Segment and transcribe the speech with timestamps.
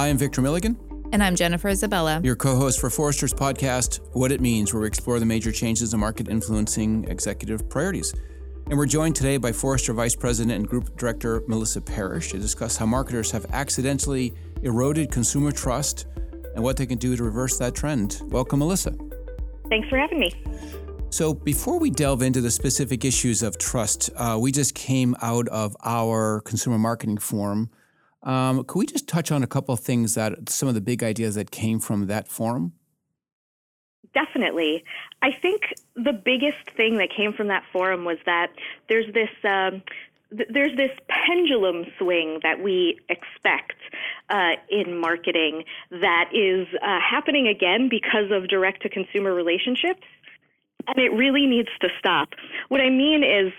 [0.00, 0.78] I am Victor Milligan.
[1.12, 2.22] And I'm Jennifer Isabella.
[2.24, 5.92] Your co host for Forrester's podcast, What It Means, where we explore the major changes
[5.92, 8.14] in market influencing executive priorities.
[8.70, 12.78] And we're joined today by Forrester Vice President and Group Director Melissa Parrish to discuss
[12.78, 14.32] how marketers have accidentally
[14.62, 16.06] eroded consumer trust
[16.54, 18.22] and what they can do to reverse that trend.
[18.28, 18.96] Welcome, Melissa.
[19.68, 20.32] Thanks for having me.
[21.10, 25.46] So, before we delve into the specific issues of trust, uh, we just came out
[25.48, 27.68] of our consumer marketing forum.
[28.22, 31.02] Um, could we just touch on a couple of things that some of the big
[31.02, 32.72] ideas that came from that forum?
[34.12, 34.84] Definitely.
[35.22, 35.62] I think
[35.94, 38.50] the biggest thing that came from that forum was that
[38.88, 39.82] there's this um,
[40.36, 43.78] th- there's this pendulum swing that we expect
[44.28, 50.06] uh, in marketing that is uh, happening again because of direct to consumer relationships
[50.86, 52.30] and it really needs to stop.
[52.68, 53.52] What I mean is,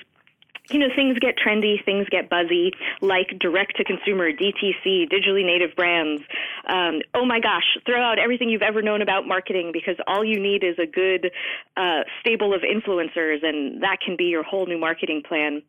[0.73, 5.75] you know, things get trendy, things get buzzy, like direct to consumer, DTC, digitally native
[5.75, 6.21] brands.
[6.67, 10.39] Um, oh my gosh, throw out everything you've ever known about marketing because all you
[10.39, 11.31] need is a good
[11.77, 15.61] uh, stable of influencers, and that can be your whole new marketing plan.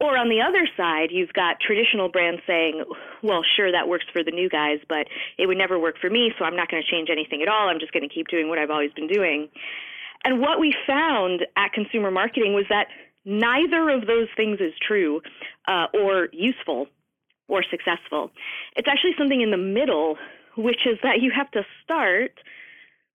[0.00, 2.82] Or on the other side, you've got traditional brands saying,
[3.22, 5.06] well, sure, that works for the new guys, but
[5.38, 7.68] it would never work for me, so I'm not going to change anything at all.
[7.68, 9.48] I'm just going to keep doing what I've always been doing.
[10.24, 12.86] And what we found at consumer marketing was that
[13.24, 15.20] neither of those things is true
[15.68, 16.86] uh, or useful
[17.48, 18.30] or successful.
[18.76, 20.16] It's actually something in the middle,
[20.56, 22.32] which is that you have to start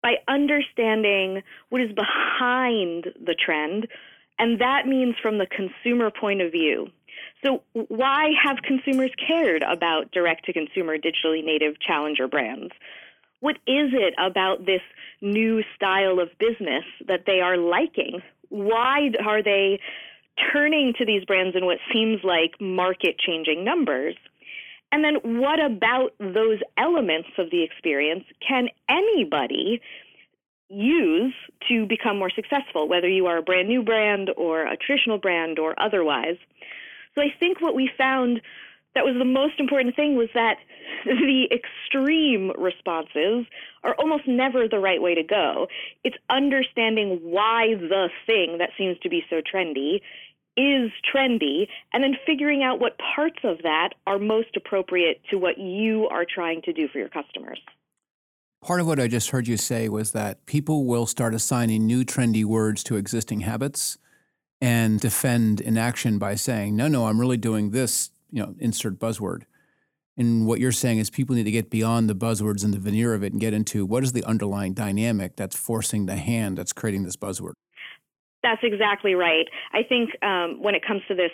[0.03, 3.89] by understanding what is behind the trend,
[4.39, 6.89] and that means from the consumer point of view.
[7.43, 12.73] So, why have consumers cared about direct to consumer digitally native challenger brands?
[13.41, 14.81] What is it about this
[15.21, 18.23] new style of business that they are liking?
[18.49, 19.81] Why are they
[20.53, 24.17] turning to these brands in what seems like market changing numbers?
[24.93, 29.81] And then what about those elements of the experience can anybody
[30.69, 31.35] use
[31.69, 35.59] to become more successful, whether you are a brand new brand or a traditional brand
[35.59, 36.37] or otherwise?
[37.15, 38.41] So I think what we found
[38.95, 40.59] that was the most important thing was that
[41.05, 43.47] the extreme responses
[43.83, 45.67] are almost never the right way to go.
[46.05, 50.01] It's understanding why the thing that seems to be so trendy
[50.57, 55.59] is trendy and then figuring out what parts of that are most appropriate to what
[55.59, 57.61] you are trying to do for your customers.
[58.63, 62.05] Part of what I just heard you say was that people will start assigning new
[62.05, 63.99] trendy words to existing habits
[64.61, 69.43] and defend inaction by saying, no, no, I'm really doing this you know, insert buzzword.
[70.17, 73.15] And what you're saying is people need to get beyond the buzzwords and the veneer
[73.15, 76.73] of it and get into what is the underlying dynamic that's forcing the hand that's
[76.73, 77.53] creating this buzzword.
[78.43, 79.47] That's exactly right.
[79.73, 81.31] I think um, when it comes to this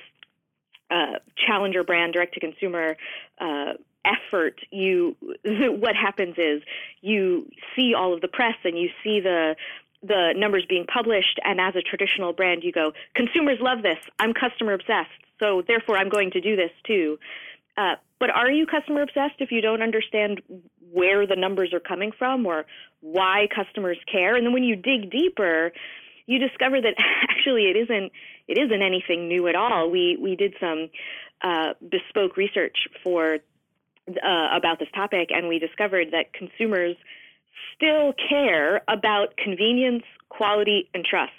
[0.90, 2.96] uh, challenger brand, direct to consumer
[3.40, 3.72] uh,
[4.04, 6.62] effort, you what happens is
[7.00, 9.56] you see all of the press and you see the
[10.02, 13.98] the numbers being published, and as a traditional brand, you go, consumers love this.
[14.18, 15.10] I'm customer obsessed.
[15.40, 17.18] So therefore, I'm going to do this too.
[17.76, 20.42] Uh, but are you customer obsessed if you don't understand
[20.92, 22.66] where the numbers are coming from or
[23.00, 24.36] why customers care?
[24.36, 25.72] And then when you dig deeper,
[26.26, 26.94] you discover that
[27.30, 28.12] actually it isn't
[28.46, 29.90] it isn't anything new at all.
[29.90, 30.90] We we did some
[31.42, 33.38] uh, bespoke research for
[34.08, 36.96] uh, about this topic, and we discovered that consumers
[37.76, 41.32] still care about convenience, quality, and trust.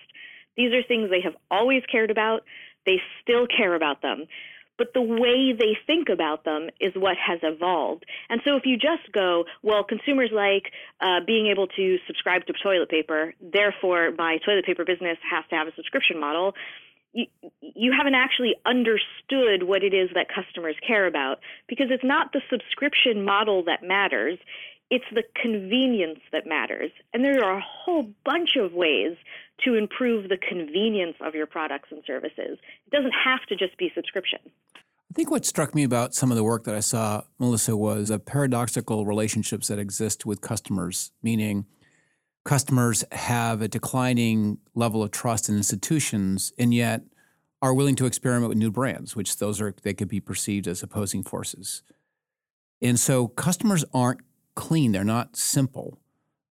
[0.57, 2.43] These are things they have always cared about.
[2.85, 4.25] They still care about them.
[4.77, 8.05] But the way they think about them is what has evolved.
[8.29, 12.53] And so if you just go, well, consumers like uh, being able to subscribe to
[12.63, 16.55] toilet paper, therefore my toilet paper business has to have a subscription model,
[17.13, 17.27] you,
[17.61, 22.41] you haven't actually understood what it is that customers care about because it's not the
[22.49, 24.39] subscription model that matters
[24.91, 26.91] it's the convenience that matters.
[27.13, 29.15] And there are a whole bunch of ways
[29.65, 32.57] to improve the convenience of your products and services.
[32.85, 34.39] It doesn't have to just be subscription.
[34.75, 38.09] I think what struck me about some of the work that I saw, Melissa, was
[38.09, 41.65] a paradoxical relationships that exist with customers, meaning
[42.45, 47.01] customers have a declining level of trust in institutions and yet
[47.61, 50.81] are willing to experiment with new brands, which those are they could be perceived as
[50.81, 51.83] opposing forces.
[52.81, 54.21] And so customers aren't
[54.55, 54.91] clean.
[54.91, 55.99] They're not simple.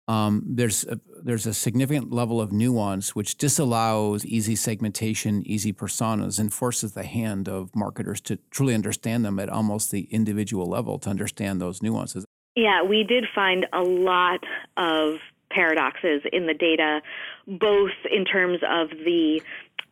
[0.09, 6.39] Um, there's a, there's a significant level of nuance which disallows easy segmentation, easy personas,
[6.39, 10.99] and forces the hand of marketers to truly understand them at almost the individual level
[10.99, 12.25] to understand those nuances.
[12.57, 14.41] Yeah, we did find a lot
[14.77, 15.17] of
[15.51, 17.01] paradoxes in the data,
[17.47, 19.41] both in terms of the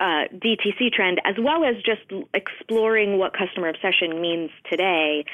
[0.01, 2.01] uh, DTC trend, as well as just
[2.33, 5.25] exploring what customer obsession means today.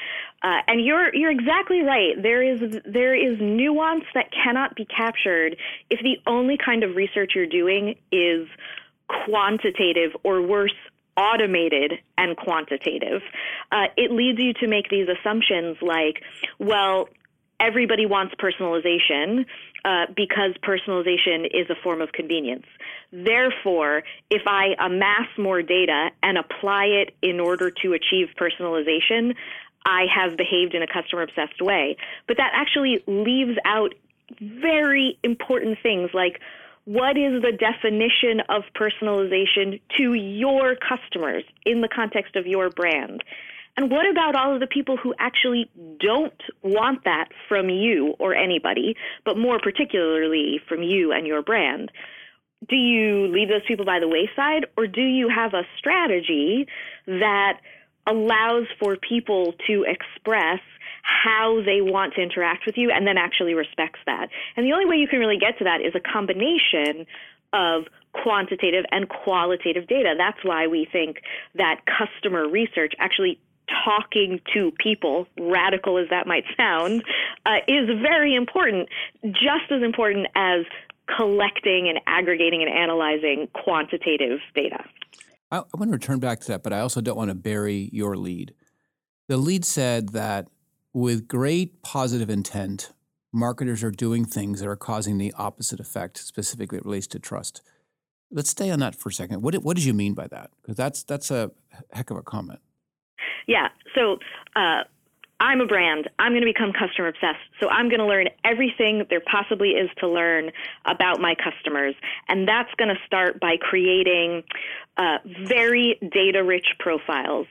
[0.43, 2.21] Uh, and you're you're exactly right.
[2.21, 5.55] There is there is nuance that cannot be captured
[5.89, 8.47] if the only kind of research you're doing is
[9.25, 10.75] quantitative or worse
[11.15, 13.21] automated and quantitative.
[13.71, 16.21] Uh, it leads you to make these assumptions like,
[16.59, 17.09] well,
[17.59, 19.45] everybody wants personalization
[19.83, 22.65] uh, because personalization is a form of convenience.
[23.11, 29.35] Therefore, if I amass more data and apply it in order to achieve personalization,
[29.85, 31.95] I have behaved in a customer obsessed way.
[32.27, 33.93] But that actually leaves out
[34.41, 36.41] very important things like
[36.83, 43.23] what is the definition of personalization to your customers in the context of your brand?
[43.75, 45.69] And what about all of the people who actually
[45.99, 51.91] don't want that from you or anybody, but more particularly from you and your brand?
[52.67, 56.67] Do you leave those people by the wayside, or do you have a strategy
[57.05, 57.59] that
[58.07, 60.59] allows for people to express
[61.03, 64.29] how they want to interact with you and then actually respects that?
[64.55, 67.05] And the only way you can really get to that is a combination
[67.53, 70.15] of quantitative and qualitative data.
[70.17, 71.21] That's why we think
[71.55, 73.39] that customer research actually
[73.85, 77.03] talking to people, radical as that might sound,
[77.45, 78.89] uh, is very important,
[79.23, 80.65] just as important as
[81.15, 84.83] collecting and aggregating and analyzing quantitative data.
[85.51, 87.89] I, I want to return back to that, but I also don't want to bury
[87.93, 88.53] your lead.
[89.27, 90.47] The lead said that
[90.93, 92.91] with great positive intent,
[93.31, 97.61] marketers are doing things that are causing the opposite effect, specifically it relates to trust.
[98.31, 99.41] Let's stay on that for a second.
[99.41, 100.49] What, what did you mean by that?
[100.61, 101.51] Because that's, that's a
[101.93, 102.59] heck of a comment.
[103.47, 103.69] Yeah.
[103.95, 104.17] So
[104.55, 104.83] uh,
[105.39, 106.09] I'm a brand.
[106.17, 107.39] I'm going to become customer obsessed.
[107.59, 110.51] So I'm going to learn everything there possibly is to learn
[110.85, 111.95] about my customers.
[112.27, 114.43] And that's going to start by creating
[114.97, 115.17] uh,
[115.47, 117.47] very data rich profiles.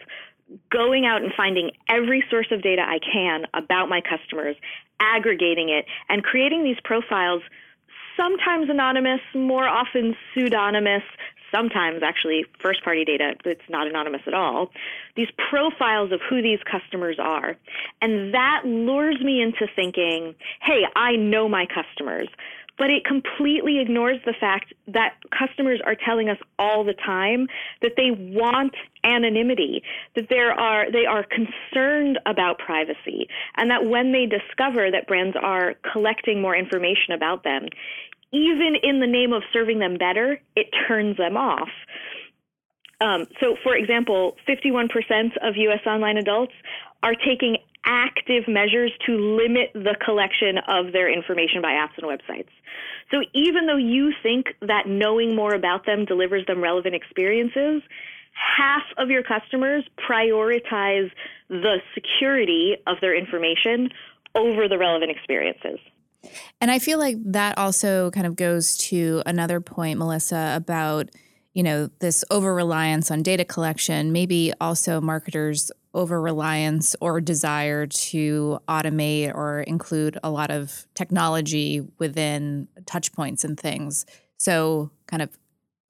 [0.70, 4.56] Going out and finding every source of data I can about my customers,
[5.00, 7.42] aggregating it, and creating these profiles
[8.16, 11.02] sometimes anonymous, more often pseudonymous,
[11.54, 14.70] sometimes actually first party data that's not anonymous at all,
[15.14, 17.56] these profiles of who these customers are.
[18.02, 22.28] And that lures me into thinking, hey, I know my customers.
[22.78, 27.48] But it completely ignores the fact that customers are telling us all the time
[27.80, 29.82] that they want anonymity,
[30.14, 35.36] that there are, they are concerned about privacy, and that when they discover that brands
[35.40, 37.66] are collecting more information about them,
[38.32, 41.70] even in the name of serving them better, it turns them off.
[43.00, 44.88] Um, so, for example, 51%
[45.42, 45.80] of U.S.
[45.86, 46.54] online adults
[47.02, 52.50] are taking active measures to limit the collection of their information by apps and websites.
[53.10, 57.82] So, even though you think that knowing more about them delivers them relevant experiences,
[58.32, 61.10] half of your customers prioritize
[61.48, 63.90] the security of their information
[64.34, 65.78] over the relevant experiences.
[66.60, 71.10] And I feel like that also kind of goes to another point, Melissa, about
[71.54, 77.86] you know this over reliance on data collection, maybe also marketers over reliance or desire
[77.86, 84.04] to automate or include a lot of technology within touch points and things.
[84.36, 85.30] So kind of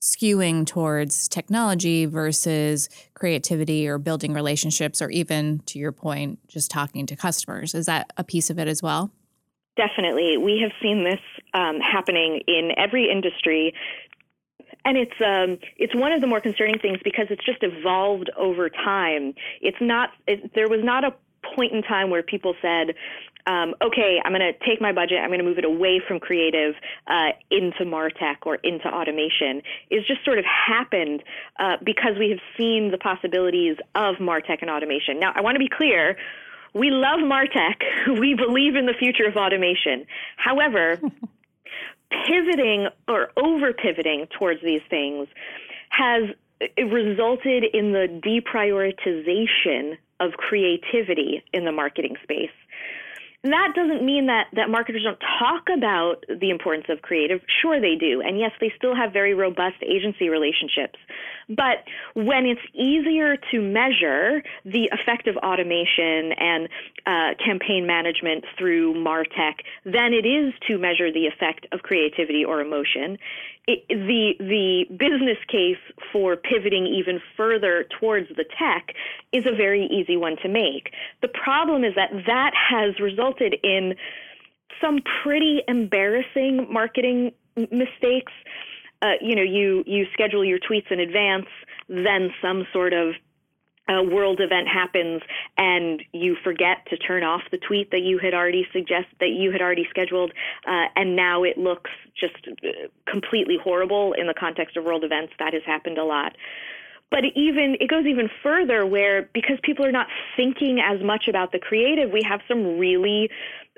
[0.00, 7.06] skewing towards technology versus creativity or building relationships or even to your point just talking
[7.06, 9.10] to customers is that a piece of it as well
[9.76, 10.38] Definitely.
[10.38, 11.20] We have seen this
[11.52, 13.74] um, happening in every industry.
[14.86, 18.70] And it's um, it's one of the more concerning things because it's just evolved over
[18.70, 19.34] time.
[19.60, 21.12] It's not it, there was not a
[21.54, 22.94] point in time where people said,
[23.46, 26.20] um, okay, I'm going to take my budget, I'm going to move it away from
[26.20, 26.74] creative
[27.06, 29.62] uh, into Martech or into automation.
[29.90, 31.22] It's just sort of happened
[31.58, 35.18] uh, because we have seen the possibilities of Martech and automation.
[35.20, 36.16] Now, I want to be clear
[36.74, 37.82] we love Martech.
[38.20, 40.06] We believe in the future of automation.
[40.36, 41.00] However,
[42.10, 45.28] pivoting or over pivoting towards these things
[45.90, 46.24] has
[46.78, 52.50] resulted in the deprioritization of creativity in the marketing space
[53.52, 57.40] that doesn't mean that, that marketers don't talk about the importance of creative.
[57.60, 58.20] Sure, they do.
[58.20, 60.98] And yes, they still have very robust agency relationships.
[61.48, 61.84] But
[62.14, 66.68] when it's easier to measure the effect of automation and
[67.06, 72.60] uh, campaign management through MarTech than it is to measure the effect of creativity or
[72.60, 73.18] emotion,
[73.66, 75.78] it, the the business case
[76.12, 78.94] for pivoting even further towards the tech
[79.32, 80.92] is a very easy one to make.
[81.22, 83.94] The problem is that that has resulted in
[84.80, 87.32] some pretty embarrassing marketing
[87.70, 88.32] mistakes
[89.02, 91.46] uh, you know, you you schedule your tweets in advance,
[91.88, 93.14] then some sort of
[93.88, 95.22] a world event happens
[95.56, 99.52] and you forget to turn off the tweet that you had already suggest that you
[99.52, 100.32] had already scheduled
[100.66, 102.68] uh, and now it looks just uh,
[103.06, 106.36] completely horrible in the context of world events that has happened a lot
[107.10, 111.52] but even it goes even further where because people are not thinking as much about
[111.52, 113.30] the creative we have some really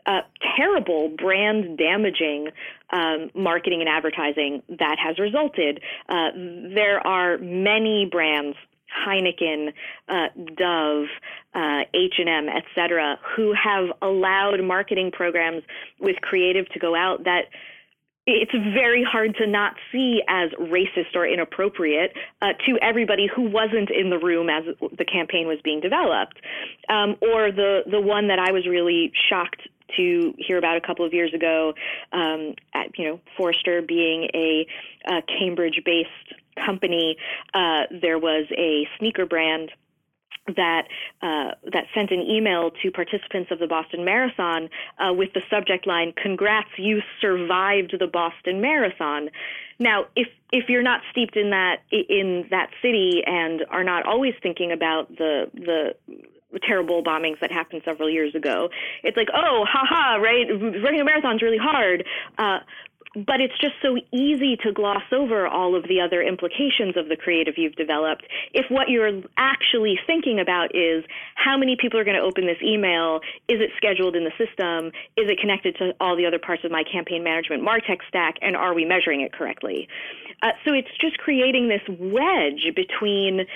[0.07, 0.23] uh,
[0.57, 2.49] terrible brand damaging
[2.91, 5.83] um, marketing and advertising that has resulted.
[6.09, 6.31] Uh,
[6.75, 8.57] there are many brands
[9.07, 9.73] Heineken,
[10.09, 11.07] uh, Dove,
[11.55, 15.63] uh, H&M, et cetera, who have allowed marketing programs
[16.01, 17.45] with creative to go out that
[18.31, 23.89] it's very hard to not see as racist or inappropriate uh, to everybody who wasn't
[23.91, 24.65] in the room as
[24.99, 26.37] the campaign was being developed.
[26.91, 29.63] Um, or the the one that I was really shocked
[29.97, 31.73] to hear about a couple of years ago,
[32.13, 34.67] um, at, you know, Forrester being a,
[35.07, 36.35] a Cambridge-based
[36.65, 37.17] company,
[37.55, 39.71] uh, there was a sneaker brand
[40.57, 40.89] that
[41.23, 45.87] uh, that sent an email to participants of the Boston Marathon uh, with the subject
[45.87, 49.31] line "Congrats, you survived the Boston Marathon."
[49.79, 54.35] Now, if if you're not steeped in that in that city and are not always
[54.43, 55.95] thinking about the the
[56.63, 58.71] terrible bombings that happened several years ago,
[59.03, 60.47] it's like, oh, haha, right?
[60.49, 62.05] Running a marathon is really hard.
[62.39, 62.61] Uh,
[63.15, 67.17] but it's just so easy to gloss over all of the other implications of the
[67.17, 68.25] creative you've developed.
[68.53, 72.61] If what you're actually thinking about is how many people are going to open this
[72.63, 76.65] email is it scheduled in the system is it connected to all the other parts
[76.65, 79.89] of my campaign management martech stack and are we measuring it correctly?
[80.43, 83.47] Uh, so it's just creating this wedge between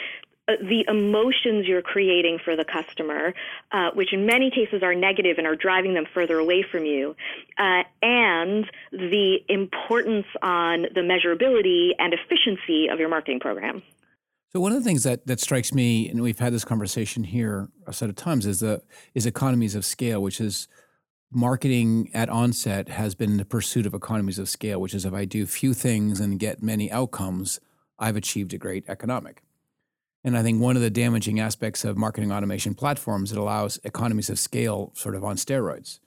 [0.48, 3.32] uh, the emotions you're creating for the customer,
[3.70, 7.14] uh, which in many cases are negative and are driving them further away from you,
[7.58, 13.82] uh, and the importance on the measurability and efficiency of your marketing program.
[14.52, 17.68] So one of the things that that strikes me, and we've had this conversation here
[17.86, 18.82] a set of times, is the
[19.14, 20.68] is economies of scale, which is
[21.30, 25.24] marketing at onset has been the pursuit of economies of scale, which is if I
[25.24, 27.60] do few things and get many outcomes,
[27.98, 29.42] I've achieved a great economic.
[30.24, 34.30] And I think one of the damaging aspects of marketing automation platforms, it allows economies
[34.30, 35.98] of scale sort of on steroids.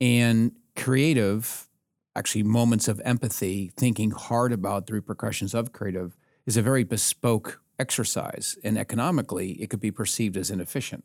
[0.00, 1.68] And creative,
[2.16, 7.60] actually moments of empathy, thinking hard about the repercussions of creative is a very bespoke
[7.78, 8.58] exercise.
[8.64, 11.04] And economically, it could be perceived as inefficient.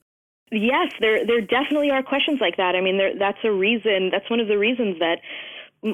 [0.51, 2.75] Yes, there there definitely are questions like that.
[2.75, 4.09] I mean, there, that's a reason.
[4.11, 5.19] That's one of the reasons that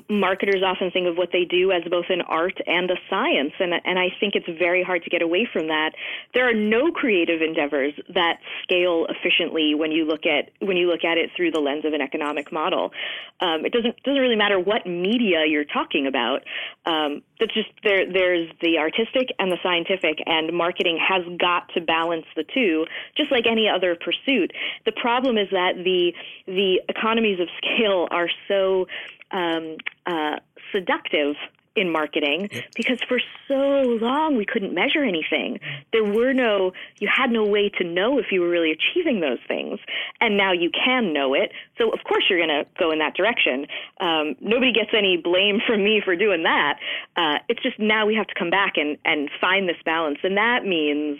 [0.09, 3.73] marketers often think of what they do as both an art and a science and
[3.85, 5.91] and I think it's very hard to get away from that.
[6.33, 11.03] There are no creative endeavors that scale efficiently when you look at when you look
[11.03, 12.91] at it through the lens of an economic model.
[13.39, 16.43] Um, it doesn't doesn't really matter what media you're talking about.
[16.85, 22.25] Um, just there there's the artistic and the scientific and marketing has got to balance
[22.35, 24.51] the two just like any other pursuit.
[24.85, 26.13] The problem is that the
[26.47, 28.87] the economies of scale are so
[29.31, 30.37] um, uh,
[30.71, 31.35] seductive
[31.75, 32.63] in marketing yep.
[32.75, 35.59] because for so long we couldn't measure anything.
[35.91, 39.39] There were no, you had no way to know if you were really achieving those
[39.47, 39.79] things.
[40.21, 41.51] And now you can know it.
[41.77, 43.67] So of course you're going to go in that direction.
[43.99, 46.79] Um, nobody gets any blame from me for doing that.
[47.17, 50.19] Uh, it's just now we have to come back and, and find this balance.
[50.23, 51.19] And that means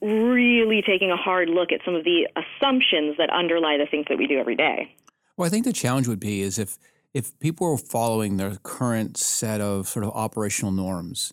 [0.00, 4.18] really taking a hard look at some of the assumptions that underlie the things that
[4.18, 4.94] we do every day.
[5.36, 6.78] Well, I think the challenge would be is if
[7.14, 11.32] if people were following their current set of sort of operational norms,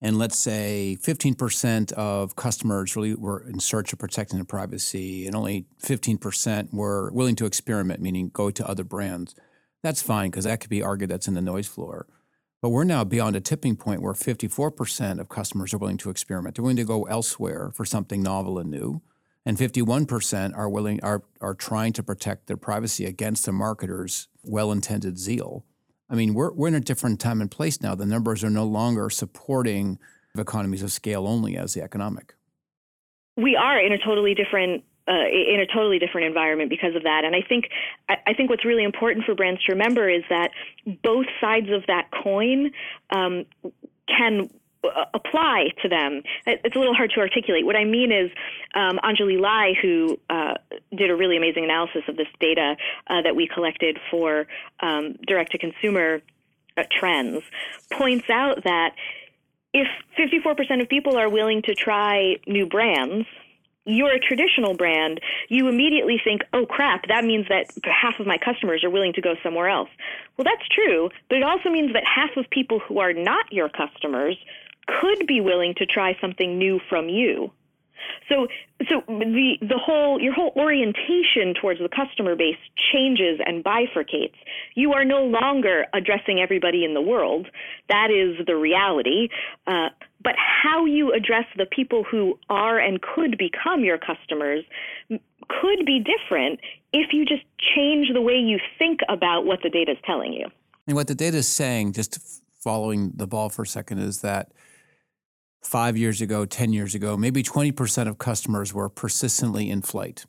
[0.00, 5.36] and let's say 15% of customers really were in search of protecting their privacy, and
[5.36, 9.36] only 15% were willing to experiment, meaning go to other brands,
[9.82, 12.06] that's fine because that could be argued that's in the noise floor.
[12.60, 16.54] But we're now beyond a tipping point where 54% of customers are willing to experiment.
[16.54, 19.02] They're willing to go elsewhere for something novel and new
[19.44, 25.18] and 51% are willing are are trying to protect their privacy against the marketers' well-intended
[25.18, 25.64] zeal.
[26.08, 27.94] I mean, we're we're in a different time and place now.
[27.94, 29.98] The numbers are no longer supporting
[30.36, 32.34] economies of scale only as the economic.
[33.36, 37.24] We are in a totally different uh, in a totally different environment because of that.
[37.24, 37.68] And I think
[38.08, 40.50] I think what's really important for brands to remember is that
[41.02, 42.70] both sides of that coin
[43.10, 43.44] um,
[44.06, 44.48] can
[45.14, 46.22] apply to them.
[46.46, 47.64] It's a little hard to articulate.
[47.64, 48.30] What I mean is,
[48.74, 50.54] um, Anjali Lai, who uh,
[50.96, 54.46] did a really amazing analysis of this data uh, that we collected for
[54.80, 56.20] um, direct to consumer
[56.76, 57.42] uh, trends,
[57.92, 58.94] points out that
[59.74, 63.26] if 54% of people are willing to try new brands,
[63.84, 68.38] you're a traditional brand, you immediately think, oh crap, that means that half of my
[68.38, 69.88] customers are willing to go somewhere else.
[70.36, 73.68] Well, that's true, but it also means that half of people who are not your
[73.68, 74.36] customers
[74.86, 77.50] could be willing to try something new from you.
[78.28, 78.46] So,
[78.88, 82.56] so the the whole your whole orientation towards the customer base
[82.92, 84.34] changes and bifurcates.
[84.74, 87.46] You are no longer addressing everybody in the world.
[87.88, 89.28] That is the reality.
[89.66, 89.88] Uh,
[90.22, 94.64] but how you address the people who are and could become your customers
[95.08, 96.60] could be different
[96.92, 97.42] if you just
[97.74, 100.46] change the way you think about what the data is telling you.
[100.86, 104.52] And what the data is saying, just following the ball for a second, is that
[105.62, 110.26] five years ago, 10 years ago, maybe 20% of customers were persistently in flight.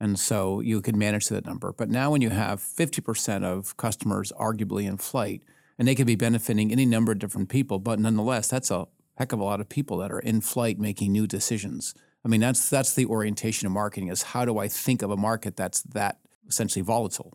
[0.00, 1.72] And so you could manage that number.
[1.72, 5.42] But now, when you have 50% of customers arguably in flight,
[5.78, 8.86] and they could be benefiting any number of different people, but nonetheless, that's a
[9.16, 11.94] heck of a lot of people that are in flight making new decisions.
[12.24, 15.16] I mean, that's that's the orientation of marketing is how do I think of a
[15.16, 17.32] market that's that essentially volatile?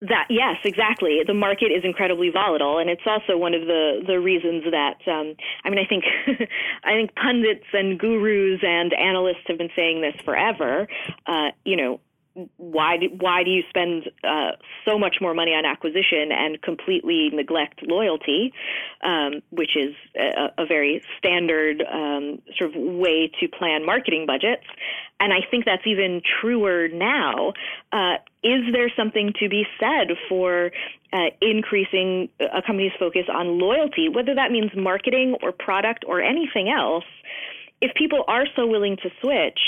[0.00, 1.22] That yes, exactly.
[1.26, 5.34] The market is incredibly volatile, and it's also one of the the reasons that um,
[5.64, 6.04] I mean, I think
[6.84, 10.86] I think pundits and gurus and analysts have been saying this forever.
[11.26, 12.00] Uh, you know,
[12.56, 14.52] why do, why do you spend uh,
[14.86, 18.52] so much more money on acquisition and completely neglect loyalty,
[19.02, 24.64] um, which is a, a very standard um, sort of way to plan marketing budgets?
[25.20, 27.52] And I think that's even truer now.
[27.92, 30.70] Uh, is there something to be said for
[31.12, 36.68] uh, increasing a company's focus on loyalty, whether that means marketing or product or anything
[36.68, 37.04] else?
[37.80, 39.58] If people are so willing to switch,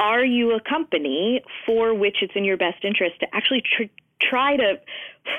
[0.00, 4.56] are you a company for which it's in your best interest to actually tr- try
[4.56, 4.80] to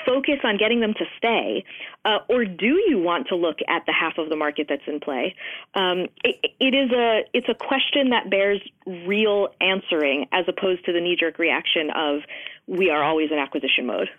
[0.05, 1.65] focus on getting them to stay,
[2.05, 4.99] uh, or do you want to look at the half of the market that's in
[4.99, 5.35] play?
[5.73, 10.93] Um, it, it is a it's a question that bears real answering, as opposed to
[10.93, 12.21] the knee jerk reaction of
[12.67, 14.09] we are always in acquisition mode.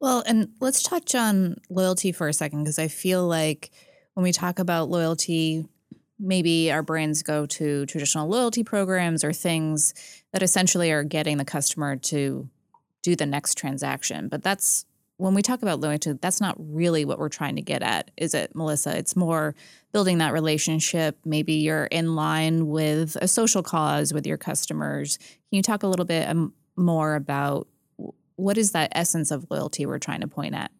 [0.00, 3.70] Well, and let's touch on loyalty for a second because I feel like
[4.14, 5.66] when we talk about loyalty,
[6.18, 9.94] maybe our brands go to traditional loyalty programs or things
[10.32, 12.48] that essentially are getting the customer to
[13.02, 14.28] do the next transaction.
[14.28, 14.86] But that's
[15.16, 18.34] when we talk about loyalty, that's not really what we're trying to get at, is
[18.34, 18.96] it, Melissa?
[18.96, 19.54] It's more
[19.92, 21.18] building that relationship.
[21.24, 25.18] Maybe you're in line with a social cause with your customers.
[25.18, 27.68] Can you talk a little bit um, more about
[28.36, 30.72] what is that essence of loyalty we're trying to point at?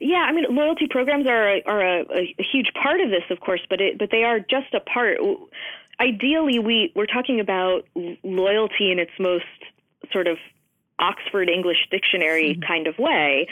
[0.00, 3.60] Yeah, I mean, loyalty programs are are a, a huge part of this, of course,
[3.68, 5.18] but it, but they are just a part.
[6.00, 7.82] Ideally, we we're talking about
[8.24, 9.44] loyalty in its most
[10.10, 10.38] sort of
[11.00, 12.62] Oxford English Dictionary mm-hmm.
[12.62, 13.48] kind of way,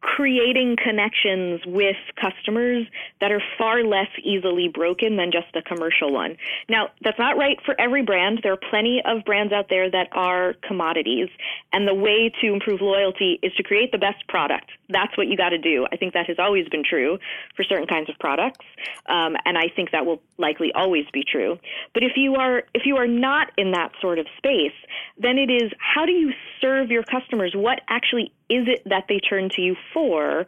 [0.00, 2.86] creating connections with customers
[3.20, 6.36] that are far less easily broken than just a commercial one.
[6.68, 8.40] Now, that's not right for every brand.
[8.42, 11.28] There are plenty of brands out there that are commodities,
[11.72, 14.70] and the way to improve loyalty is to create the best product.
[14.88, 15.86] That's what you got to do.
[15.92, 17.18] I think that has always been true
[17.56, 18.66] for certain kinds of products,
[19.06, 21.58] um, and I think that will likely always be true.
[21.94, 24.74] But if you are if you are not in that sort of space,
[25.16, 27.52] then it is how do you serve your customers?
[27.54, 30.46] What actually is it that they turn to you for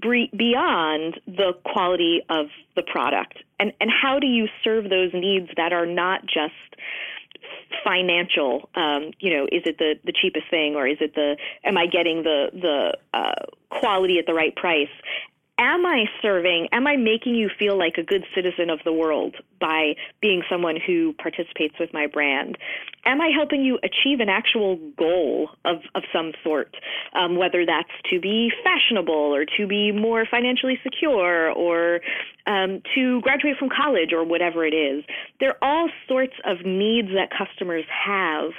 [0.00, 3.38] beyond the quality of the product?
[3.58, 6.54] And, and how do you serve those needs that are not just
[7.84, 11.76] financial um, you know is it the the cheapest thing or is it the am
[11.76, 14.88] i getting the the uh, quality at the right price
[15.58, 19.34] am I serving, am I making you feel like a good citizen of the world
[19.60, 22.56] by being someone who participates with my brand?
[23.04, 26.76] Am I helping you achieve an actual goal of, of some sort,
[27.14, 32.00] um, whether that's to be fashionable or to be more financially secure or
[32.46, 35.04] um, to graduate from college or whatever it is?
[35.40, 38.50] There are all sorts of needs that customers have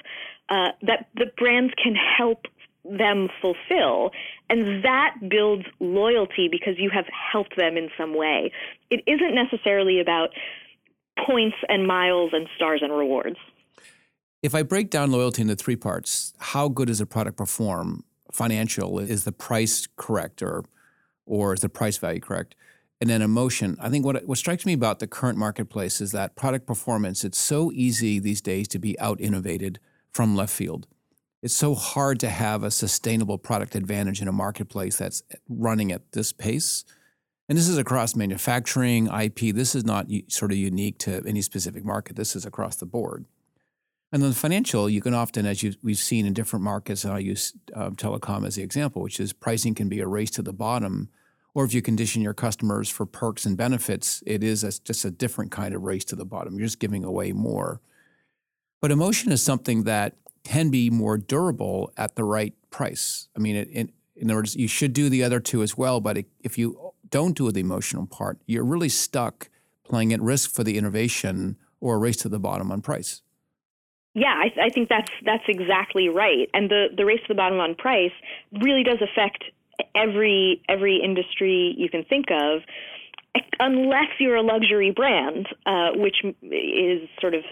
[0.50, 2.46] uh, that the brands can help
[2.90, 4.12] them fulfill.
[4.50, 8.52] And that builds loyalty because you have helped them in some way.
[8.90, 10.30] It isn't necessarily about
[11.26, 13.38] points and miles and stars and rewards.
[14.42, 18.04] If I break down loyalty into three parts, how good does a product perform?
[18.32, 20.64] Financial, is the price correct or
[21.26, 22.56] or is the price value correct?
[23.02, 23.76] And then emotion.
[23.80, 27.40] I think what what strikes me about the current marketplace is that product performance, it's
[27.40, 29.80] so easy these days to be out innovated
[30.12, 30.88] from left field
[31.42, 36.12] it's so hard to have a sustainable product advantage in a marketplace that's running at
[36.12, 36.84] this pace.
[37.48, 39.56] And this is across manufacturing, IP.
[39.56, 42.16] This is not sort of unique to any specific market.
[42.16, 43.26] This is across the board.
[44.12, 47.54] And then financial, you can often, as we've seen in different markets, and I use
[47.74, 51.10] um, telecom as the example, which is pricing can be a race to the bottom.
[51.54, 55.12] Or if you condition your customers for perks and benefits, it is a, just a
[55.12, 56.58] different kind of race to the bottom.
[56.58, 57.82] You're just giving away more.
[58.82, 60.16] But emotion is something that
[60.50, 63.30] can be more durable at the right price.
[63.36, 63.92] I mean, it, in,
[64.26, 66.02] other words, you should do the other two as well.
[66.02, 69.50] But if you don't do the emotional part, you're really stuck
[69.84, 73.22] playing at risk for the innovation or a race to the bottom on price.
[74.16, 76.50] Yeah, I, I think that's that's exactly right.
[76.56, 78.12] And the the race to the bottom on price
[78.60, 79.44] really does affect
[79.96, 82.62] every every industry you can think of,
[83.60, 87.44] unless you're a luxury brand, uh, which is sort of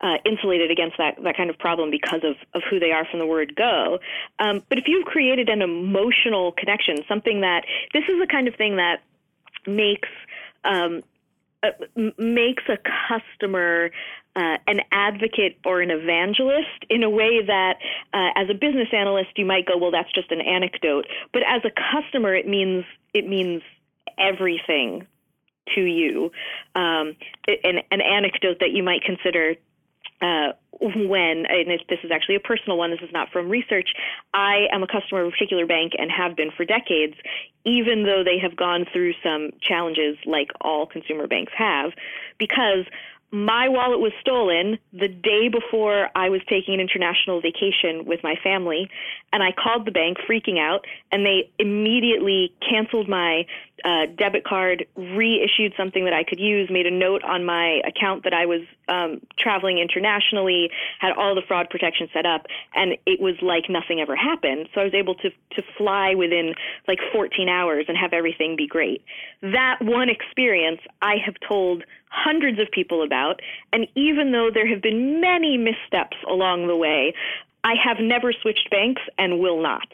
[0.00, 3.20] uh, insulated against that, that kind of problem because of, of who they are from
[3.20, 3.98] the word go.
[4.38, 8.54] Um, but if you've created an emotional connection, something that this is the kind of
[8.56, 9.02] thing that
[9.66, 10.08] makes
[10.64, 11.02] um,
[11.62, 11.70] uh,
[12.18, 12.76] makes a
[13.08, 13.90] customer
[14.36, 17.76] uh, an advocate or an evangelist in a way that,
[18.12, 21.62] uh, as a business analyst, you might go, "Well, that's just an anecdote," but as
[21.64, 23.62] a customer, it means it means
[24.18, 25.06] everything
[25.74, 26.30] to you.
[26.74, 29.54] Um, an, an anecdote that you might consider
[30.20, 33.90] uh, when, and this is actually a personal one, this is not from research,
[34.32, 37.14] I am a customer of a particular bank and have been for decades,
[37.64, 41.92] even though they have gone through some challenges like all consumer banks have,
[42.38, 42.86] because
[43.30, 48.36] my wallet was stolen the day before I was taking an international vacation with my
[48.44, 48.88] family,
[49.32, 53.46] and I called the bank freaking out, and they immediately canceled my
[53.84, 58.24] uh, debit card, reissued something that I could use, made a note on my account
[58.24, 63.20] that I was um, traveling internationally, had all the fraud protection set up, and it
[63.20, 64.68] was like nothing ever happened.
[64.74, 66.54] So I was able to to fly within
[66.86, 69.02] like 14 hours and have everything be great.
[69.42, 73.40] That one experience I have told hundreds of people about,
[73.72, 77.12] and even though there have been many missteps along the way,
[77.64, 79.88] I have never switched banks and will not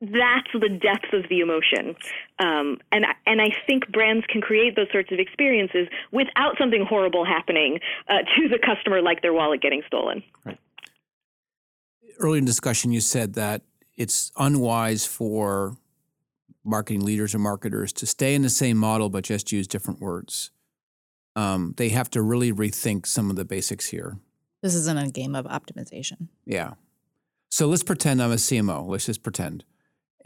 [0.00, 1.96] that's the depth of the emotion.
[2.38, 7.24] Um, and and I think brands can create those sorts of experiences without something horrible
[7.24, 7.78] happening
[8.08, 10.22] uh, to the customer, like their wallet getting stolen.
[10.44, 10.58] Right.
[12.18, 13.62] Early in discussion, you said that
[13.96, 15.76] it's unwise for
[16.64, 20.50] marketing leaders or marketers to stay in the same model but just use different words.
[21.36, 24.18] Um, they have to really rethink some of the basics here.
[24.62, 26.28] This isn't a game of optimization.
[26.44, 26.74] Yeah.
[27.50, 28.86] So let's pretend I'm a CMO.
[28.88, 29.64] Let's just pretend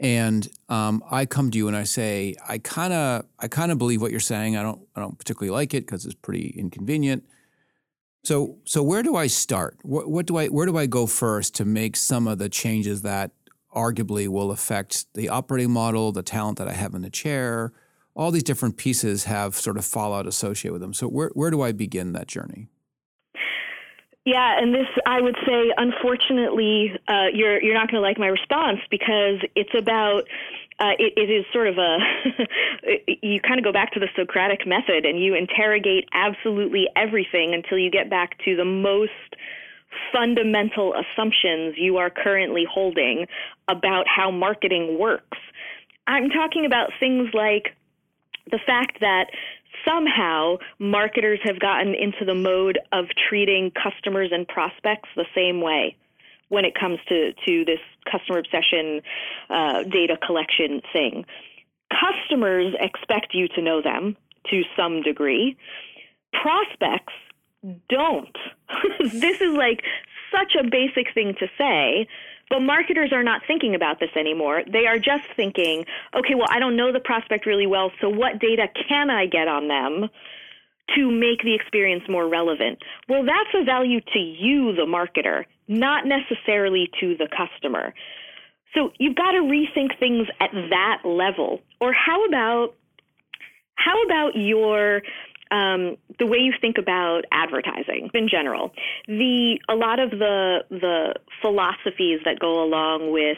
[0.01, 3.77] and um, I come to you and I say, I kind of, I kind of
[3.77, 4.57] believe what you're saying.
[4.57, 7.23] I don't, I don't particularly like it because it's pretty inconvenient.
[8.23, 9.77] So, so where do I start?
[9.83, 13.03] What, what do I, where do I go first to make some of the changes
[13.03, 13.29] that
[13.75, 17.71] arguably will affect the operating model, the talent that I have in the chair?
[18.15, 20.95] All these different pieces have sort of fallout associated with them.
[20.95, 22.67] So, where, where do I begin that journey?
[24.25, 28.27] Yeah, and this I would say, unfortunately, uh, you're you're not going to like my
[28.27, 30.23] response because it's about.
[30.79, 31.97] Uh, it, it is sort of a
[33.21, 37.77] you kind of go back to the Socratic method and you interrogate absolutely everything until
[37.77, 39.11] you get back to the most
[40.11, 43.27] fundamental assumptions you are currently holding
[43.67, 45.37] about how marketing works.
[46.07, 47.75] I'm talking about things like
[48.49, 49.25] the fact that
[49.85, 55.95] somehow marketers have gotten into the mode of treating customers and prospects the same way
[56.49, 57.79] when it comes to, to this
[58.11, 59.01] customer obsession
[59.49, 61.25] uh, data collection thing.
[61.89, 64.17] Customers expect you to know them
[64.49, 65.55] to some degree.
[66.33, 67.13] Prospects
[67.89, 68.37] don't.
[68.99, 69.83] this is like
[70.31, 72.07] such a basic thing to say,
[72.51, 74.61] but marketers are not thinking about this anymore.
[74.69, 78.39] They are just thinking, okay, well, I don't know the prospect really well, so what
[78.39, 80.09] data can I get on them?
[80.97, 82.79] to make the experience more relevant.
[83.07, 87.93] Well, that's a value to you, the marketer, not necessarily to the customer.
[88.73, 91.61] So you've got to rethink things at that level.
[91.79, 92.75] Or how about
[93.75, 95.01] how about your
[95.51, 98.71] um, the way you think about advertising in general.
[99.07, 103.37] The a lot of the the philosophies that go along with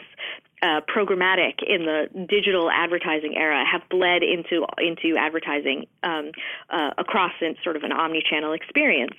[0.62, 6.30] uh, programmatic in the digital advertising era have bled into into advertising um,
[6.70, 9.16] uh, across in sort of an omni-channel experience.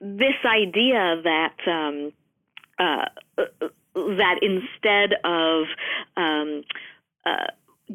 [0.00, 2.12] This idea that um,
[2.78, 3.06] uh,
[3.94, 5.64] that instead of
[6.16, 6.62] um,
[7.24, 7.46] uh,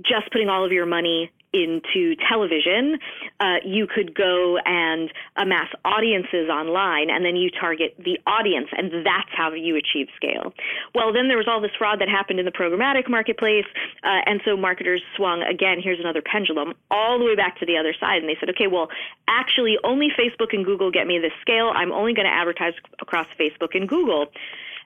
[0.01, 2.99] just putting all of your money into television,
[3.39, 8.91] uh, you could go and amass audiences online, and then you target the audience, and
[9.05, 10.53] that's how you achieve scale.
[10.93, 13.65] Well, then there was all this fraud that happened in the programmatic marketplace,
[14.03, 15.79] uh, and so marketers swung again.
[15.81, 18.67] Here's another pendulum all the way back to the other side, and they said, okay,
[18.67, 18.89] well,
[19.27, 21.71] actually, only Facebook and Google get me this scale.
[21.73, 24.27] I'm only going to advertise across Facebook and Google.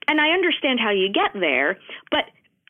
[0.08, 1.77] And I understand how you get there,
[2.10, 2.25] but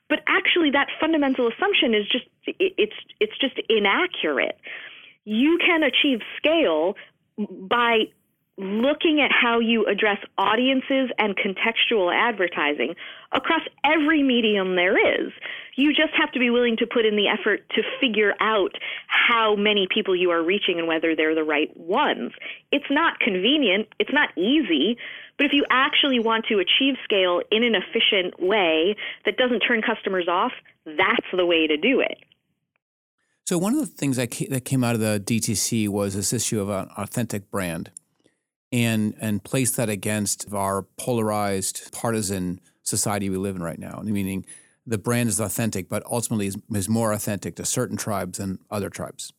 [0.09, 4.57] but actually, that fundamental assumption is just it's it's just inaccurate.
[5.25, 6.95] You can achieve scale
[7.37, 8.05] by
[8.59, 12.93] looking at how you address audiences and contextual advertising
[13.31, 15.31] across every medium there is.
[15.75, 18.75] You just have to be willing to put in the effort to figure out
[19.07, 22.33] how many people you are reaching and whether they're the right ones.
[22.71, 24.97] It's not convenient, it's not easy,
[25.37, 29.81] but if you actually want to achieve scale in an efficient way that doesn't turn
[29.81, 30.51] customers off,
[30.85, 32.17] that's the way to do it.
[33.45, 36.69] So one of the things that came out of the DTC was this issue of
[36.69, 37.89] an authentic brand
[38.71, 44.01] and and place that against our polarized partisan society we live in right now.
[44.03, 44.45] Meaning
[44.85, 48.89] the brand is authentic, but ultimately is, is more authentic to certain tribes than other
[48.89, 49.33] tribes.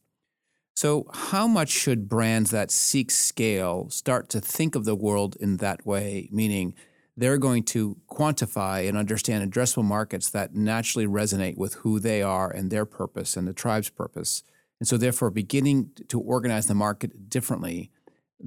[0.75, 5.59] So, how much should brands that seek scale start to think of the world in
[5.59, 6.29] that way?
[6.33, 6.75] Meaning,
[7.16, 12.51] they're going to quantify and understand addressable markets that naturally resonate with who they are
[12.51, 14.43] and their purpose and the tribe's purpose.
[14.79, 17.90] And so, therefore, beginning to organize the market differently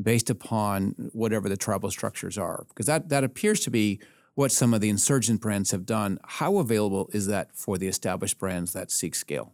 [0.02, 2.66] based upon whatever the tribal structures are.
[2.70, 4.00] Because that, that appears to be
[4.36, 6.20] what some of the insurgent brands have done.
[6.24, 9.54] How available is that for the established brands that seek scale?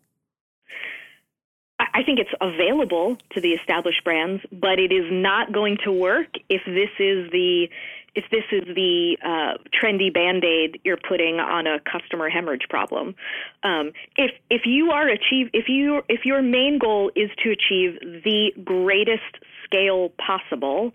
[1.94, 6.28] I think it's available to the established brands, but it is not going to work
[6.50, 7.70] if this is the
[8.16, 13.16] if this is the uh, trendy band aid you're putting on a customer hemorrhage problem.
[13.64, 18.00] Um, if if you are achieve if you if your main goal is to achieve
[18.24, 19.38] the greatest
[19.70, 20.92] scale possible,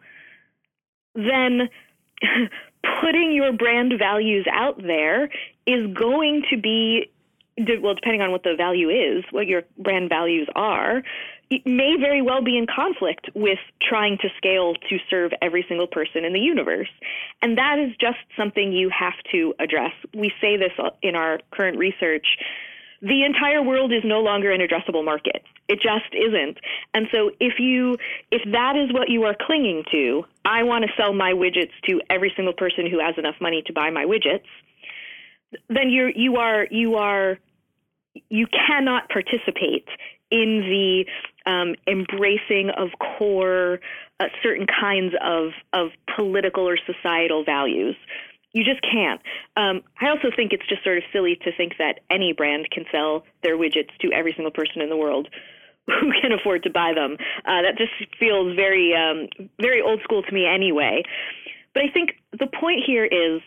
[1.14, 1.68] then
[3.00, 5.30] putting your brand values out there
[5.66, 7.10] is going to be
[7.80, 11.04] well, depending on what the value is, what your brand values are,
[11.50, 15.87] it may very well be in conflict with trying to scale to serve every single
[15.87, 16.88] person in the universe.
[17.42, 19.92] And that is just something you have to address.
[20.14, 22.26] We say this in our current research.
[23.06, 25.42] The entire world is no longer an addressable market.
[25.68, 26.58] It just isn't.
[26.94, 27.96] And so if you
[28.30, 32.00] if that is what you are clinging to, I want to sell my widgets to
[32.10, 34.48] every single person who has enough money to buy my widgets
[35.68, 37.38] then you're you are you are
[38.28, 39.88] you cannot participate
[40.30, 41.04] in the
[41.50, 43.80] um, embracing of core
[44.20, 47.96] uh, certain kinds of of political or societal values.
[48.54, 49.20] You just can't.
[49.56, 52.84] Um, I also think it's just sort of silly to think that any brand can
[52.90, 55.28] sell their widgets to every single person in the world
[55.86, 57.16] who can afford to buy them.
[57.44, 59.28] Uh, that just feels very um,
[59.60, 61.02] very old school to me anyway.
[61.74, 63.42] But I think the point here is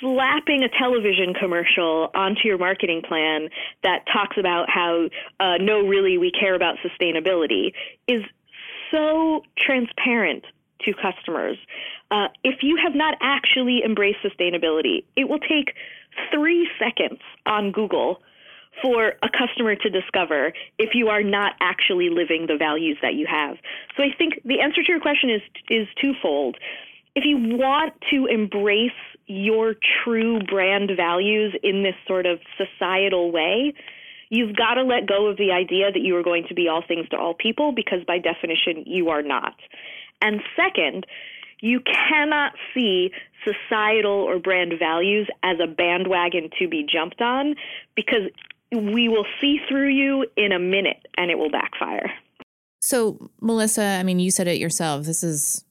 [0.00, 3.48] slapping a television commercial onto your marketing plan
[3.82, 5.08] that talks about how
[5.40, 7.72] uh, no, really, we care about sustainability
[8.06, 8.20] is
[8.90, 10.44] so transparent
[10.84, 11.56] to customers.
[12.10, 15.74] Uh, if you have not actually embraced sustainability, it will take
[16.32, 18.20] three seconds on Google
[18.82, 23.26] for a customer to discover if you are not actually living the values that you
[23.26, 23.56] have.
[23.96, 26.56] So I think the answer to your question is is twofold.
[27.14, 28.90] If you want to embrace
[29.26, 33.72] your true brand values in this sort of societal way,
[34.28, 36.82] you've got to let go of the idea that you are going to be all
[36.86, 39.54] things to all people because by definition you are not.
[40.20, 41.06] And second,
[41.60, 43.10] you cannot see
[43.44, 47.54] societal or brand values as a bandwagon to be jumped on
[47.94, 48.30] because
[48.72, 52.12] we will see through you in a minute and it will backfire.
[52.80, 55.06] So, Melissa, I mean, you said it yourself.
[55.06, 55.64] This is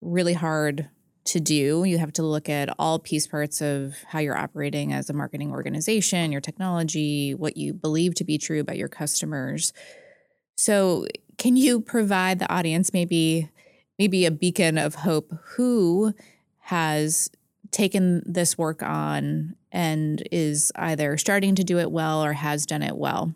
[0.00, 0.88] really hard
[1.26, 1.84] to do.
[1.84, 5.50] You have to look at all piece parts of how you're operating as a marketing
[5.50, 9.72] organization, your technology, what you believe to be true about your customers.
[10.56, 13.50] So, can you provide the audience maybe
[13.98, 16.14] maybe a beacon of hope who
[16.60, 17.30] has
[17.70, 22.82] taken this work on and is either starting to do it well or has done
[22.82, 23.34] it well?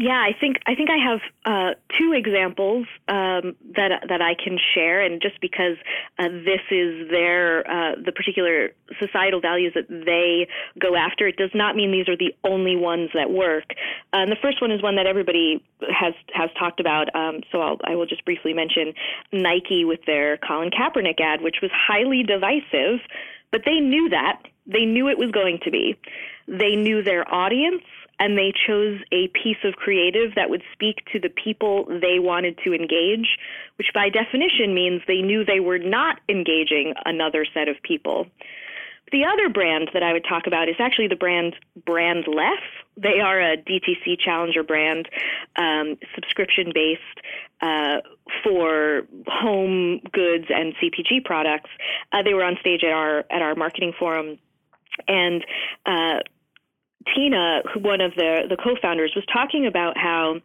[0.00, 4.56] Yeah, I think I think I have uh, two examples um, that that I can
[4.72, 5.76] share, and just because
[6.18, 10.48] uh, this is their uh, the particular societal values that they
[10.80, 13.74] go after, it does not mean these are the only ones that work.
[14.14, 17.14] Uh, and the first one is one that everybody has has talked about.
[17.14, 18.94] Um, so I'll, I will just briefly mention
[19.32, 23.04] Nike with their Colin Kaepernick ad, which was highly divisive,
[23.52, 25.94] but they knew that they knew it was going to be.
[26.46, 27.82] They knew their audience
[28.20, 32.58] and they chose a piece of creative that would speak to the people they wanted
[32.64, 33.38] to engage,
[33.76, 38.26] which by definition means they knew they were not engaging another set of people.
[39.10, 42.60] The other brand that I would talk about is actually the brand Brand Brandless.
[42.96, 45.08] They are a DTC challenger brand,
[45.56, 47.00] um, subscription based
[47.62, 48.02] uh,
[48.44, 51.70] for home goods and CPG products.
[52.12, 54.38] Uh, they were on stage at our at our marketing forum,
[55.08, 55.44] and
[55.86, 56.20] uh,
[57.14, 60.40] Tina, one of the the co-founders, was talking about how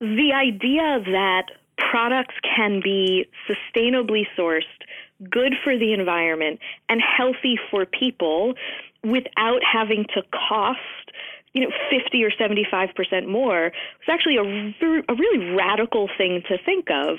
[0.00, 4.62] The idea that products can be sustainably sourced,
[5.30, 8.54] good for the environment, and healthy for people
[9.02, 10.78] without having to cost
[11.52, 16.88] you know, 50 or 75% more was actually a, a really radical thing to think
[16.90, 17.18] of.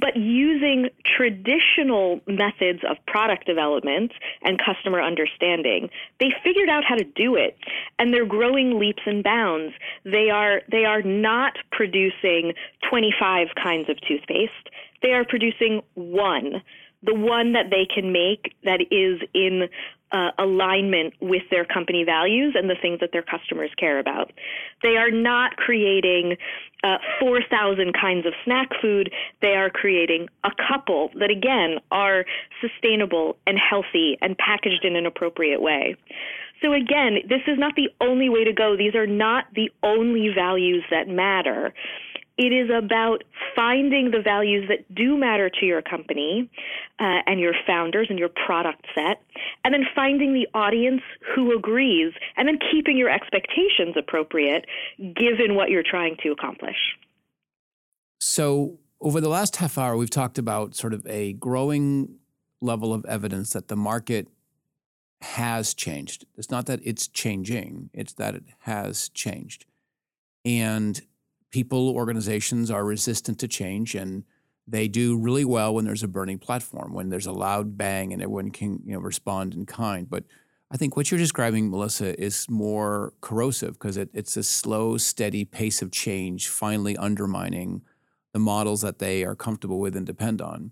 [0.00, 4.12] But using traditional methods of product development
[4.42, 5.88] and customer understanding,
[6.18, 7.56] they figured out how to do it.
[7.98, 9.74] And they're growing leaps and bounds.
[10.04, 12.52] They are, they are not producing
[12.90, 14.52] 25 kinds of toothpaste.
[15.02, 16.62] They are producing one
[17.02, 19.68] the one that they can make that is in
[20.12, 24.32] uh, alignment with their company values and the things that their customers care about.
[24.82, 26.36] They are not creating
[26.82, 29.12] uh, 4,000 kinds of snack food.
[29.42, 32.24] They are creating a couple that, again, are
[32.60, 35.96] sustainable and healthy and packaged in an appropriate way.
[36.62, 38.76] So, again, this is not the only way to go.
[38.76, 41.72] These are not the only values that matter.
[42.40, 43.22] It is about
[43.54, 46.50] finding the values that do matter to your company
[46.98, 49.20] uh, and your founders and your product set,
[49.62, 51.02] and then finding the audience
[51.34, 54.64] who agrees, and then keeping your expectations appropriate
[54.98, 56.96] given what you're trying to accomplish.
[58.20, 62.20] So, over the last half hour, we've talked about sort of a growing
[62.62, 64.28] level of evidence that the market
[65.20, 66.24] has changed.
[66.38, 69.66] It's not that it's changing, it's that it has changed.
[70.46, 71.02] And
[71.50, 74.24] people, organizations are resistant to change and
[74.66, 78.22] they do really well when there's a burning platform, when there's a loud bang and
[78.22, 80.08] everyone can you know, respond in kind.
[80.08, 80.24] But
[80.70, 85.44] I think what you're describing, Melissa, is more corrosive because it, it's a slow, steady
[85.44, 87.82] pace of change finally undermining
[88.32, 90.70] the models that they are comfortable with and depend on.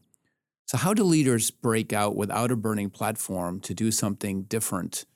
[0.67, 5.07] So, how do leaders break out without a burning platform to do something different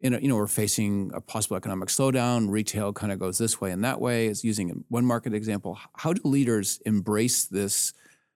[0.00, 2.50] you know, you know, we're facing a possible economic slowdown.
[2.50, 4.26] Retail kind of goes this way and that way.
[4.26, 5.78] Is using one market example.
[5.96, 7.92] How do leaders embrace this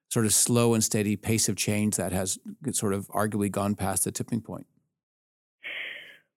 [0.08, 2.38] sort of slow and steady pace of change that has
[2.72, 4.66] sort of arguably gone past the tipping point?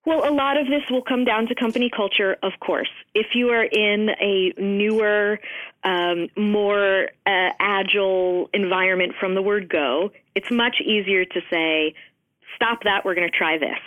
[0.05, 2.91] Well, a lot of this will come down to company culture, of course.
[3.15, 5.39] If you are in a newer,
[5.83, 11.95] um, more uh, agile environment from the word go, it's much easier to say,
[12.55, 13.79] stop that, we're going to try this.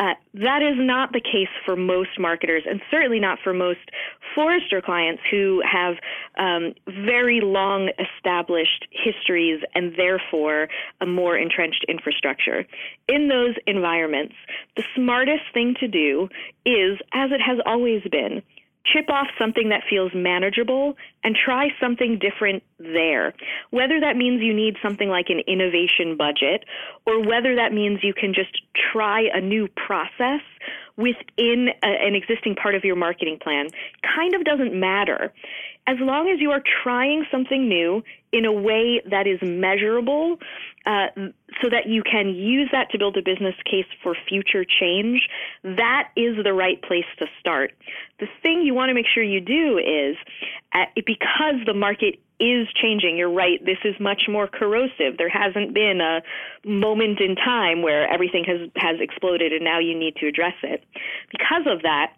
[0.00, 3.80] Uh, that is not the case for most marketers, and certainly not for most
[4.34, 5.96] Forrester clients who have
[6.38, 6.72] um,
[7.04, 10.68] very long established histories and therefore
[11.02, 12.64] a more entrenched infrastructure.
[13.08, 14.34] In those environments,
[14.74, 16.30] the smartest thing to do
[16.64, 18.42] is, as it has always been,
[18.84, 23.34] chip off something that feels manageable and try something different there.
[23.70, 26.64] Whether that means you need something like an innovation budget
[27.06, 28.60] or whether that means you can just
[28.92, 30.40] try a new process
[30.96, 33.68] within a, an existing part of your marketing plan
[34.02, 35.32] kind of doesn't matter.
[35.90, 40.38] As long as you are trying something new in a way that is measurable,
[40.86, 41.06] uh,
[41.60, 45.28] so that you can use that to build a business case for future change,
[45.64, 47.72] that is the right place to start.
[48.20, 50.16] The thing you want to make sure you do is
[50.72, 53.18] uh, because the market is changing.
[53.18, 53.62] You're right.
[53.64, 55.18] This is much more corrosive.
[55.18, 56.22] There hasn't been a
[56.66, 60.84] moment in time where everything has, has exploded and now you need to address it.
[61.30, 62.14] Because of that,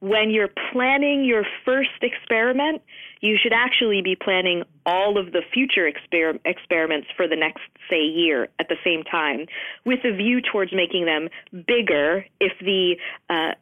[0.00, 2.82] when you're planning your first experiment,
[3.20, 8.00] you should actually be planning all of the future exper- experiments for the next, say,
[8.00, 9.46] year at the same time,
[9.84, 11.28] with a view towards making them
[11.66, 12.96] bigger if the
[13.30, 13.52] uh,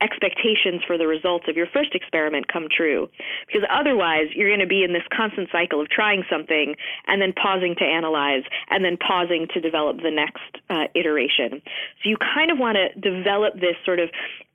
[0.00, 3.08] expectations for the results of your first experiment come true.
[3.46, 6.74] Because otherwise, you're going to be in this constant cycle of trying something
[7.06, 11.62] and then pausing to analyze and then pausing to develop the next uh, iteration.
[12.02, 14.10] So you kind of want to develop this sort of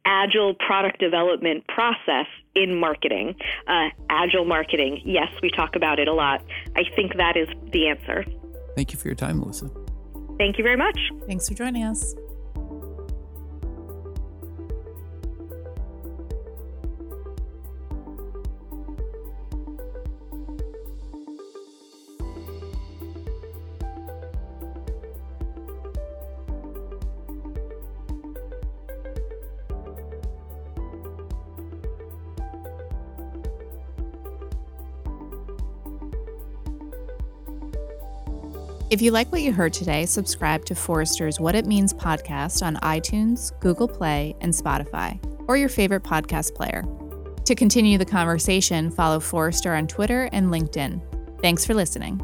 [0.07, 3.35] agile product development process in marketing.
[3.67, 6.41] Uh, agile marketing, yes, we talk about it a lot.
[6.75, 8.25] I think that is the answer.
[8.75, 9.69] Thank you for your time, Melissa.
[10.37, 10.97] Thank you very much.
[11.27, 12.15] Thanks for joining us.
[38.97, 42.77] If you like what you heard today, subscribe to Forrester's What It Means podcast on
[42.77, 46.83] iTunes, Google Play, and Spotify, or your favorite podcast player.
[47.45, 51.39] To continue the conversation, follow Forrester on Twitter and LinkedIn.
[51.43, 52.19] Thanks for listening.